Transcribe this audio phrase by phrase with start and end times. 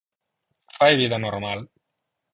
[0.77, 1.59] Fai vida normal.